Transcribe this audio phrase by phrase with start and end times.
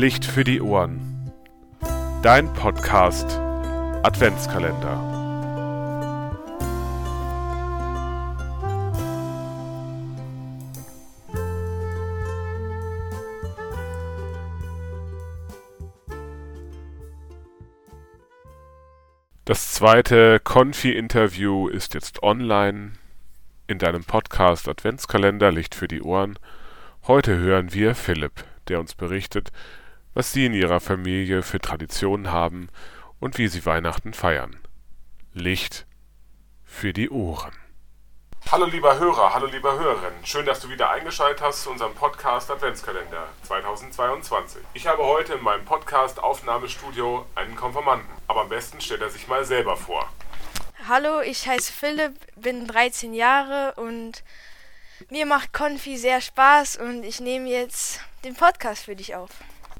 [0.00, 1.30] Licht für die Ohren.
[2.22, 3.38] Dein Podcast
[4.02, 4.96] Adventskalender.
[19.44, 22.92] Das zweite Konfi-Interview ist jetzt online
[23.66, 26.38] in deinem Podcast Adventskalender Licht für die Ohren.
[27.06, 29.52] Heute hören wir Philipp, der uns berichtet,
[30.14, 32.68] was sie in ihrer Familie für Traditionen haben
[33.20, 34.58] und wie sie Weihnachten feiern.
[35.32, 35.86] Licht
[36.64, 37.52] für die Ohren.
[38.50, 40.12] Hallo lieber Hörer, hallo lieber Hörerin.
[40.24, 44.60] Schön, dass du wieder eingeschaltet hast zu unserem Podcast Adventskalender 2022.
[44.74, 48.08] Ich habe heute in meinem Podcast Aufnahmestudio einen Konformanten.
[48.26, 50.08] Aber am besten stellt er sich mal selber vor.
[50.88, 54.24] Hallo, ich heiße Philipp, bin 13 Jahre und
[55.10, 59.30] mir macht Konfi sehr Spaß und ich nehme jetzt den Podcast für dich auf.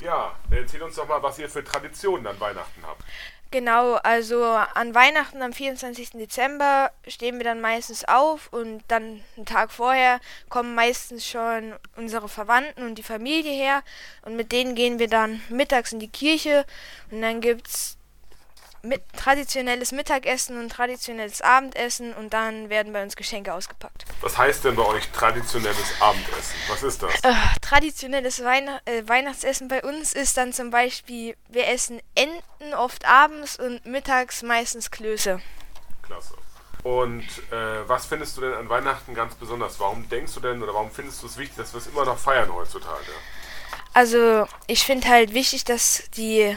[0.00, 3.02] Ja, erzähl uns doch mal, was ihr für Traditionen an Weihnachten habt.
[3.50, 6.10] Genau, also an Weihnachten am 24.
[6.10, 12.28] Dezember stehen wir dann meistens auf und dann einen Tag vorher kommen meistens schon unsere
[12.28, 13.82] Verwandten und die Familie her
[14.22, 16.66] und mit denen gehen wir dann mittags in die Kirche
[17.10, 17.97] und dann gibt es
[18.82, 24.04] mit traditionelles Mittagessen und traditionelles Abendessen und dann werden bei uns Geschenke ausgepackt.
[24.20, 26.54] Was heißt denn bei euch traditionelles Abendessen?
[26.68, 27.14] Was ist das?
[27.22, 33.04] Äh, traditionelles Weihn äh, Weihnachtsessen bei uns ist dann zum Beispiel, wir essen Enten oft
[33.06, 35.40] abends und mittags meistens Klöße.
[36.02, 36.34] Klasse.
[36.84, 39.80] Und äh, was findest du denn an Weihnachten ganz besonders?
[39.80, 42.18] Warum denkst du denn oder warum findest du es wichtig, dass wir es immer noch
[42.18, 43.10] feiern heutzutage?
[43.94, 46.56] Also ich finde halt wichtig, dass die